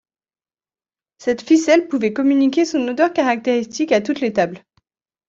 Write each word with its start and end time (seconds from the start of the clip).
Cette 1.19 1.43
ficelle 1.43 1.87
pouvait 1.87 2.11
communiquer 2.11 2.65
son 2.65 2.87
odeur 2.87 3.13
caractéristique 3.13 3.91
à 3.91 4.01
toute 4.01 4.19
l'étable. 4.19 4.63